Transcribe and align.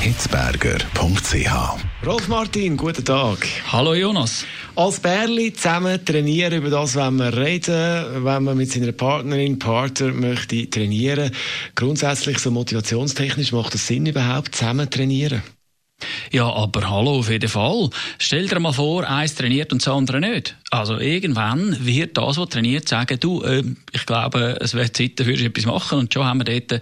hitzberger.ch. 0.00 1.52
Rolf 2.06 2.28
Martin, 2.28 2.76
guten 2.78 3.04
Tag. 3.04 3.46
Hallo 3.70 3.92
Jonas. 3.92 4.46
Als 4.74 4.98
Bärli 4.98 5.52
zusammen 5.52 6.02
trainieren, 6.02 6.54
über 6.54 6.70
das 6.70 6.96
wenn 6.96 7.16
wir 7.16 7.36
reden, 7.36 8.24
wenn 8.24 8.44
man 8.44 8.56
mit 8.56 8.72
seiner 8.72 8.92
Partnerin, 8.92 9.58
Partner 9.58 10.12
möchte 10.12 10.70
trainieren. 10.70 11.32
Grundsätzlich 11.74 12.38
so 12.38 12.50
motivationstechnisch 12.50 13.52
macht 13.52 13.74
es 13.74 13.86
Sinn 13.86 14.06
überhaupt, 14.06 14.54
zusammen 14.54 14.88
trainieren? 14.88 15.42
Ja, 16.30 16.50
aber 16.50 16.88
hallo, 16.88 17.18
auf 17.18 17.28
jeden 17.28 17.50
Fall. 17.50 17.90
Stell 18.18 18.48
dir 18.48 18.58
mal 18.58 18.72
vor, 18.72 19.06
eins 19.06 19.34
trainiert 19.34 19.70
und 19.70 19.84
das 19.86 19.92
andere 19.92 20.20
nicht. 20.20 20.56
Also 20.72 21.00
irgendwann 21.00 21.84
wird 21.84 22.16
das, 22.16 22.36
was 22.36 22.48
trainiert, 22.48 22.88
sagen, 22.88 23.18
du, 23.18 23.42
äh, 23.42 23.64
ich 23.90 24.06
glaube, 24.06 24.56
es 24.60 24.72
wäre 24.74 24.92
Zeit 24.92 25.18
dafür, 25.18 25.36
etwas 25.36 25.66
machen. 25.66 25.98
Und 25.98 26.14
schon 26.14 26.24
haben 26.24 26.38
wir 26.38 26.44
dort 26.44 26.70
äh, 26.70 26.80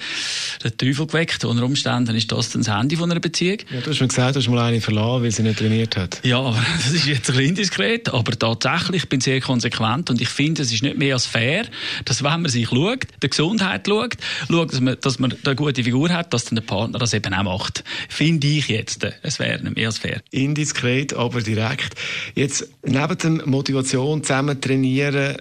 den 0.62 0.77
Teufel 0.77 1.06
geweckt. 1.06 1.42
Unter 1.46 1.65
Umständen 1.65 2.15
ist 2.15 2.30
das 2.30 2.51
dann 2.51 2.62
das 2.62 2.77
Handy 2.77 2.96
von 2.96 3.10
einer 3.10 3.19
Beziehung. 3.19 3.56
Ja, 3.73 3.80
du 3.80 3.91
hast 3.91 4.01
mir 4.01 4.09
gesagt, 4.09 4.37
du 4.37 4.41
hast 4.41 4.48
mal 4.48 4.62
eine 4.62 4.82
verlassen, 4.82 5.23
weil 5.23 5.30
sie 5.30 5.43
nicht 5.43 5.59
trainiert 5.59 5.96
hat. 5.96 6.20
Ja, 6.23 6.55
das 6.77 6.93
ist 6.93 7.06
jetzt 7.06 7.30
ein 7.30 7.37
bisschen 7.37 7.48
indiskret. 7.48 8.12
Aber 8.12 8.38
tatsächlich, 8.38 9.05
ich 9.05 9.09
bin 9.09 9.23
sehr 9.23 9.41
konsequent 9.41 10.10
und 10.10 10.20
ich 10.20 10.29
finde, 10.29 10.60
es 10.60 10.70
ist 10.70 10.82
nicht 10.82 10.98
mehr 10.98 11.15
als 11.15 11.24
fair, 11.24 11.65
dass 12.04 12.23
wenn 12.23 12.43
man 12.43 12.51
sich 12.51 12.68
schaut, 12.68 13.07
der 13.23 13.30
Gesundheit 13.30 13.88
schaut, 13.88 14.18
schaut, 14.51 14.70
dass 14.70 14.80
man, 14.80 14.98
dass 15.01 15.18
man 15.18 15.35
eine 15.43 15.57
gute 15.57 15.82
Figur 15.82 16.10
hat, 16.10 16.35
dass 16.35 16.45
dann 16.45 16.57
der 16.57 16.63
Partner 16.63 16.98
das 16.98 17.15
eben 17.15 17.32
auch 17.32 17.43
macht. 17.43 17.85
Finde 18.10 18.48
ich 18.48 18.68
jetzt. 18.68 19.07
Es 19.23 19.38
wäre 19.38 19.63
nicht 19.63 19.76
mehr 19.76 19.87
als 19.87 19.96
fair. 19.96 20.20
Indiskret, 20.30 21.15
aber 21.15 21.41
direkt. 21.41 21.95
Jetzt, 22.35 22.68
neben 22.85 23.16
der 23.16 23.46
Motivation 23.46 23.77
zusammen 23.82 24.60
trainieren, 24.60 25.37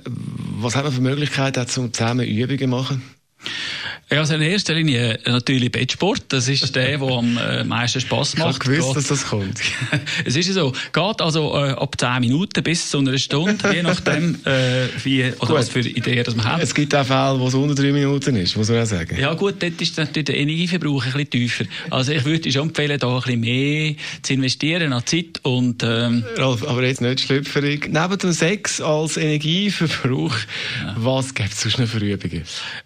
was 0.59 0.75
haben 0.75 0.85
wir 0.85 0.91
für 0.91 1.01
Möglichkeiten, 1.01 1.67
zusammen 1.67 2.25
Übungen 2.25 2.69
machen? 2.69 3.16
Ja, 4.09 4.19
also 4.19 4.35
in 4.35 4.41
erster 4.41 4.73
Linie 4.73 5.19
natürlich 5.25 5.69
Bettsport. 5.69 6.23
Das 6.29 6.47
ist 6.47 6.73
der, 6.73 6.97
der 6.97 7.01
am 7.01 7.37
äh, 7.37 7.65
meisten 7.65 7.99
Spass 7.99 8.37
macht. 8.37 8.53
Ich 8.53 8.59
gewusst, 8.59 8.95
dass 8.95 9.07
das 9.07 9.25
kommt. 9.27 9.59
es 10.25 10.33
ist 10.37 10.53
so. 10.53 10.71
Geht 10.93 11.21
also 11.21 11.53
äh, 11.53 11.71
ab 11.71 11.99
10 11.99 12.21
Minuten 12.21 12.63
bis 12.63 12.89
zu 12.89 12.99
einer 12.99 13.17
Stunde, 13.17 13.69
je 13.73 13.83
nachdem, 13.83 14.35
äh, 14.45 14.87
wie, 15.03 15.25
oder 15.39 15.55
was 15.55 15.67
für 15.67 15.81
Ideen 15.81 16.23
das 16.23 16.37
man 16.37 16.45
hat. 16.45 16.63
Es 16.63 16.73
gibt 16.73 16.95
auch 16.95 17.05
Fälle, 17.05 17.37
wo 17.37 17.49
es 17.49 17.53
unter 17.53 17.75
3 17.75 17.91
Minuten 17.91 18.37
ist, 18.37 18.55
muss 18.55 18.69
man 18.69 18.81
auch 18.81 18.85
sagen. 18.85 19.17
Ja 19.19 19.33
gut, 19.33 19.55
dort 19.59 19.81
ist 19.81 19.97
natürlich 19.97 20.25
der 20.25 20.37
Energieverbrauch 20.37 21.05
ein 21.05 21.11
bisschen 21.11 21.29
tiefer. 21.29 21.65
Also 21.89 22.13
ich 22.13 22.23
würde 22.23 22.49
schon 22.49 22.69
empfehlen, 22.69 22.97
da 22.97 23.13
ein 23.13 23.21
bisschen 23.21 23.39
mehr 23.41 23.95
zu 24.21 24.33
investieren 24.33 24.93
an 24.93 25.05
Zeit 25.05 25.41
und... 25.43 25.83
Ähm, 25.83 26.23
Ralf, 26.37 26.65
aber 26.65 26.85
jetzt 26.85 27.01
nicht 27.01 27.19
schlüpferig. 27.19 27.89
Neben 27.89 28.17
dem 28.17 28.31
Sex 28.31 28.79
als 28.79 29.17
Energieverbrauch, 29.17 30.35
ja. 30.81 30.95
was 30.95 31.33
gibt 31.33 31.51
es 31.51 31.59
sonst 31.59 31.79
noch 31.79 31.87
für 31.87 31.99
Übungen? 31.99 32.43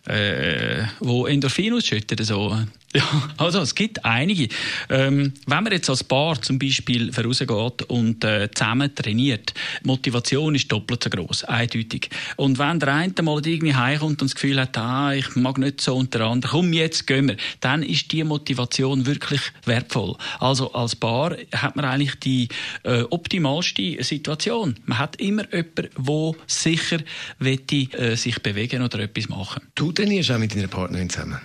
Äh, 0.08 0.86
wo 1.12 1.28
Endorphin 1.28 1.74
ausschütten. 1.74 2.24
So. 2.24 2.56
Ja, 2.94 3.30
also 3.38 3.62
es 3.62 3.74
gibt 3.74 4.04
einige. 4.04 4.50
Ähm, 4.90 5.34
wenn 5.46 5.64
man 5.64 5.72
jetzt 5.72 5.90
als 5.90 6.04
Paar 6.04 6.42
zum 6.42 6.60
Beispiel 6.60 7.14
vorausgeht 7.14 7.84
und 7.88 8.24
äh, 8.26 8.50
zusammen 8.54 8.94
trainiert, 8.94 9.54
Motivation 9.84 10.56
ist 10.56 10.70
doppelt 10.70 11.04
so 11.04 11.10
groß, 11.10 11.46
eindeutig. 11.46 12.10
Und 12.36 12.60
wenn 12.60 12.80
der 12.80 12.94
eine 12.94 13.14
mal 13.22 13.46
irgendwie 13.46 13.74
heimkommt 13.74 14.22
und 14.22 14.30
das 14.30 14.36
Gefühl 14.36 14.60
hat, 14.60 14.78
ah, 14.78 15.14
ich 15.14 15.36
mag 15.38 15.58
nicht 15.58 15.80
so 15.80 15.96
unter 15.96 16.22
anderem, 16.22 16.52
komm 16.52 16.74
jetzt 16.74 17.08
gehen 17.08 17.30
wir, 17.30 17.38
dann 17.62 17.82
ist 17.82 18.12
die 18.12 18.26
Motivation 18.26 19.06
wirklich 19.06 19.42
wertvoll. 19.64 20.18
Also 20.40 20.74
als 20.74 20.98
Paar 20.98 21.38
hat 21.54 21.78
man 21.78 21.86
eigentlich 21.86 22.16
die 22.16 22.50
äh, 22.84 23.04
optimalste 23.04 24.04
Situation. 24.04 24.76
Man 24.86 25.00
hat 25.00 25.16
immer 25.16 25.44
jemanden, 25.54 25.90
der 25.98 26.34
sicher 26.48 27.00
wette, 27.40 27.76
äh, 27.98 28.16
sich 28.18 28.42
bewegen 28.42 28.82
oder 28.82 29.00
etwas 29.00 29.30
machen. 29.30 29.62
Du 29.76 29.94
trainierst 29.94 30.32
auch 30.32 30.40
mit 30.40 30.54
deiner 30.54 30.68
Partnerin 30.68 31.10
zusammen? 31.10 31.40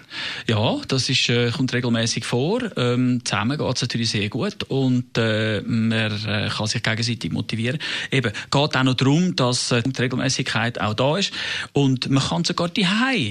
Ja, 0.49 0.81
das 0.89 1.09
ist 1.09 1.36
äh, 1.37 1.51
kommt 1.51 1.73
regelmäßig 1.73 2.25
vor. 2.25 2.61
Ähm, 2.77 3.21
zusammen 3.25 3.59
geht 3.59 3.77
es 3.77 3.83
natürlich 3.83 4.11
sehr 4.11 4.29
gut 4.29 4.65
und 4.65 5.17
äh, 5.19 5.61
man 5.63 5.93
äh, 5.93 6.49
kann 6.55 6.67
sich 6.67 6.83
gegenseitig 6.83 7.33
motivieren. 7.33 7.79
Eben, 8.11 8.33
geht 8.33 8.77
auch 8.77 8.83
noch 8.83 8.95
darum, 8.95 9.37
dass 9.37 9.71
äh, 9.73 9.83
die 9.83 10.01
Regelmäßigkeit 10.01 10.81
auch 10.81 10.95
da 10.95 11.19
ist 11.19 11.33
und 11.73 12.09
man 12.11 12.23
kann 12.23 12.45
sogar 12.45 12.69
die 12.69 12.87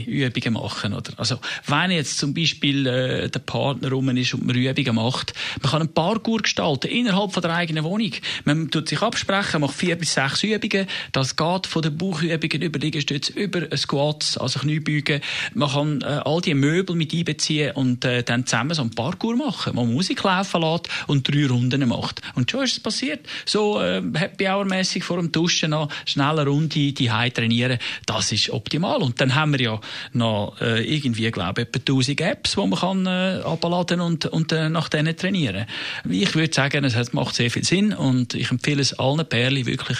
Übungen 0.05 0.53
machen. 0.53 0.93
Oder? 0.93 1.11
Also, 1.17 1.39
wenn 1.67 1.91
jetzt 1.91 2.17
zum 2.17 2.33
Beispiel 2.33 2.87
äh, 2.87 3.29
der 3.29 3.39
Partner 3.39 3.89
rum 3.89 4.09
ist 4.15 4.33
und 4.33 4.45
man 4.45 4.55
Übungen 4.55 4.95
macht, 4.95 5.33
man 5.61 5.71
kann 5.71 5.81
ein 5.81 5.93
Parkour 5.93 6.39
gestalten 6.39 6.87
innerhalb 6.87 7.33
von 7.33 7.41
der 7.41 7.53
eigenen 7.55 7.83
Wohnung. 7.83 8.11
Man 8.43 8.69
tut 8.69 8.89
sich 8.89 9.01
absprechen, 9.01 9.61
macht 9.61 9.75
vier 9.75 9.95
bis 9.95 10.13
sechs 10.13 10.43
Übungen. 10.43 10.87
Das 11.11 11.35
geht 11.35 11.67
von 11.67 11.81
den 11.81 11.97
Bauchübungen 11.97 12.61
über 12.61 12.79
Liegestütze, 12.79 13.33
über 13.33 13.75
Squats, 13.75 14.37
also 14.37 14.59
Kniebeugen. 14.59 15.21
Man 15.53 15.69
kann 15.69 16.01
äh, 16.01 16.21
all 16.25 16.41
die 16.41 16.53
Möbel 16.53 16.95
mit 16.95 17.13
einbeziehen 17.13 17.71
und 17.75 17.94
und 17.95 18.03
äh, 18.03 18.23
dann 18.23 18.45
zusammen 18.45 18.73
so 18.73 18.81
ein 18.81 18.91
Parkour 18.91 19.37
machen, 19.37 19.73
wo 19.75 19.85
man 19.85 19.93
Musik 19.93 20.23
laufen 20.23 20.61
lässt 20.61 20.89
und 21.07 21.27
drei 21.27 21.47
Runden 21.47 21.87
macht. 21.87 22.21
Und 22.35 22.51
schon 22.51 22.65
ist 22.65 22.73
es 22.73 22.79
passiert. 22.81 23.25
So 23.45 23.79
äh, 23.81 24.01
Happy 24.15 24.47
Hour-mässig 24.47 25.03
vor 25.03 25.17
dem 25.17 25.31
Duschen 25.31 25.71
noch 25.71 25.89
schnell 26.05 26.39
Runde 26.39 26.91
die 26.91 27.09
trainieren, 27.33 27.79
das 28.05 28.33
ist 28.33 28.49
optimal. 28.49 29.01
Und 29.01 29.21
dann 29.21 29.33
haben 29.35 29.53
wir 29.53 29.61
ja 29.61 29.79
noch 30.11 30.59
äh, 30.59 30.83
irgendwie, 30.83 31.31
glaube 31.31 31.61
ich, 31.61 31.67
etwa 31.69 31.79
1000 31.79 32.21
Apps, 32.21 32.51
die 32.55 32.67
man 32.67 32.79
kann 32.79 33.05
äh, 33.05 33.41
und, 33.45 34.25
und 34.25 34.51
äh, 34.51 34.69
nach 34.69 34.89
denen 34.89 35.15
trainieren. 35.15 35.65
Ich 36.09 36.35
würde 36.35 36.53
sagen, 36.53 36.83
es 36.83 37.13
macht 37.13 37.35
sehr 37.35 37.49
viel 37.49 37.63
Sinn 37.63 37.93
und 37.93 38.33
ich 38.33 38.51
empfehle 38.51 38.81
es 38.81 38.99
allen 38.99 39.25
Pärchen 39.25 39.65
wirklich 39.65 39.99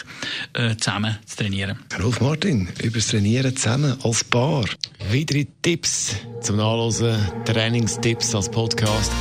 äh, 0.54 0.76
zusammen 0.76 1.18
zu 1.26 1.38
trainieren. 1.38 1.80
Rolf 2.02 2.20
Martin, 2.20 2.68
über 2.84 2.98
das 2.98 3.08
Trainieren 3.08 3.56
zusammen 3.56 3.98
als 4.04 4.24
Paar. 4.26 4.66
Weitere 5.12 5.46
Tipps 5.62 6.16
zum 6.46 6.58
Nachlesen, 6.58 7.18
Trainingstipps 7.46 8.36
als 8.36 8.48
Podcast, 8.50 9.12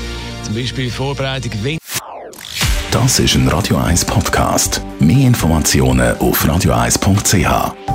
zum 0.42 0.54
Beispiel 0.54 0.90
Vorbereitung. 0.90 1.52
Das 2.90 3.18
ist 3.18 3.34
ein 3.34 3.48
Radio 3.48 3.78
1 3.78 4.04
Podcast. 4.04 4.82
Mehr 5.00 5.26
Informationen 5.26 6.16
auf 6.18 6.44
radio1.ch. 6.44 7.93